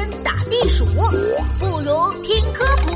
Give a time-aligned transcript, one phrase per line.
[0.00, 2.90] 天打地鼠，不如听科普。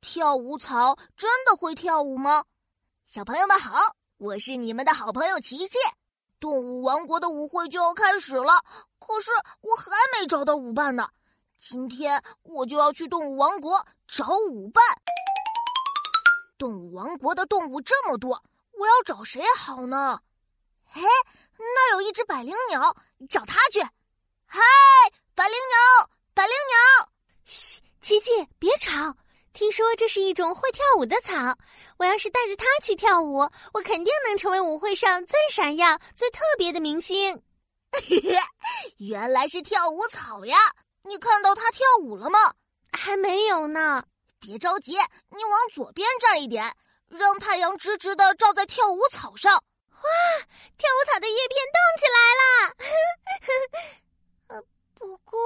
[0.00, 2.42] 跳舞草真的会跳舞吗？
[3.06, 3.78] 小朋友们好，
[4.16, 5.78] 我是你们的好朋友琪琪。
[6.40, 8.64] 动物王国的舞会就要开始了，
[8.98, 9.30] 可是
[9.60, 11.08] 我还没找到舞伴呢。
[11.56, 14.82] 今天我就要去动物王国找舞伴。
[16.58, 18.42] 动物王国的动物这么多，
[18.72, 20.18] 我要找谁好呢？
[20.92, 21.02] 哎，
[21.56, 22.96] 那有一只百灵鸟，
[23.28, 23.80] 找它去。
[24.52, 24.60] 嗨，
[25.36, 27.08] 百灵鸟，百灵鸟！
[27.44, 29.14] 嘘，琪琪，别吵。
[29.52, 31.56] 听说这是一种会跳舞的草，
[31.98, 37.40] 我要是带着它去跳舞，我肯定能成为舞会上最闪耀、最特别的明星。
[38.96, 40.58] 原来是跳舞草呀！
[41.04, 42.52] 你看到它跳舞了吗？
[42.90, 44.02] 还没有呢。
[44.40, 44.96] 别着急，
[45.28, 46.74] 你往左边站一点，
[47.08, 49.54] 让太阳直直的照在跳舞草上。
[49.54, 50.00] 哇，
[50.76, 52.74] 跳舞草的叶片动起来了。
[54.48, 54.62] 呃，
[54.94, 55.38] 不过。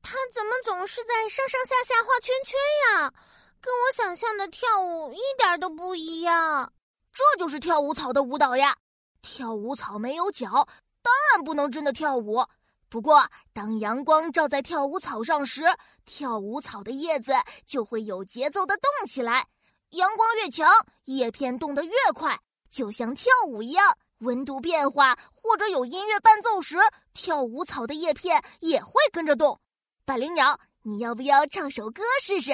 [0.00, 2.56] 它怎么总是在上上下下画圈圈
[3.02, 3.12] 呀？
[3.60, 6.72] 跟我想象的跳舞一点都不一样。
[7.12, 8.74] 这就是跳舞草的舞蹈呀！
[9.20, 10.66] 跳舞草没有脚，
[11.02, 12.42] 当然不能真的跳舞。
[12.88, 15.64] 不过，当阳光照在跳舞草上时，
[16.06, 17.32] 跳舞草的叶子
[17.66, 19.46] 就会有节奏的动起来。
[19.90, 20.66] 阳光越强，
[21.04, 23.94] 叶片动得越快，就像跳舞一样。
[24.20, 26.78] 温度变化或者有音乐伴奏时，
[27.12, 29.60] 跳舞草的叶片也会跟着动。
[30.04, 30.58] 百灵鸟，
[30.88, 32.50] 你要不要唱首歌试试？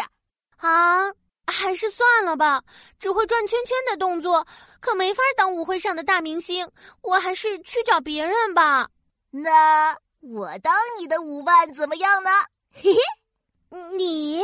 [0.57, 1.13] 啊，
[1.47, 2.61] 还是算了吧。
[2.99, 4.45] 只会转圈圈的动作，
[4.81, 6.69] 可没法当舞会上的大明星。
[7.01, 8.89] 我还是去找别人吧。
[9.31, 12.31] 那我当你的舞伴怎么样呢？
[12.73, 14.43] 嘿嘿，你？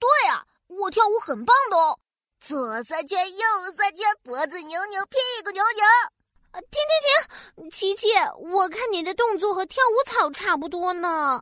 [0.00, 1.96] 对啊，我跳舞很棒的哦。
[2.40, 3.46] 左三圈，右
[3.78, 5.84] 三圈，脖子扭扭，屁股扭扭。
[6.50, 7.70] 啊，停停停！
[7.70, 8.08] 琪琪，
[8.40, 11.40] 我看你的动作和跳舞草差不多呢。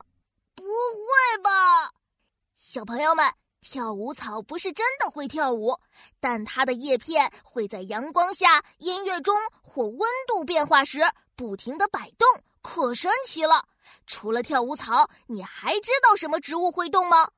[0.55, 1.93] 不会吧，
[2.55, 3.25] 小朋友们，
[3.61, 5.79] 跳舞草不是真的会跳舞，
[6.21, 11.01] 但它的叶片会在阳光下、音乐中或温度变化时
[11.37, 12.27] 不停的摆动，
[12.63, 13.67] 可神奇了。
[14.07, 17.29] 除了跳舞草，你还知道什么植物会动吗？